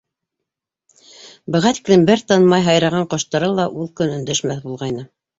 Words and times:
Быға 1.55 1.73
тиклем 1.77 2.05
бер 2.07 2.23
тынмай 2.31 2.65
һайраған 2.67 3.05
ҡоштары 3.11 3.49
ла 3.59 3.67
ул 3.83 3.91
көн 4.01 4.15
өндәшмәҫ 4.15 4.65
булғайны. 4.65 5.05